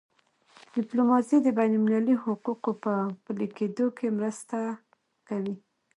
ډیپلوماسي 0.75 1.37
د 1.41 1.47
بینالمللي 1.57 2.15
حقوقو 2.23 2.71
په 2.83 2.93
پلي 3.23 3.47
کېدو 3.57 3.85
کي 3.97 4.07
مرسته 4.17 4.57
کوي. 5.27 5.55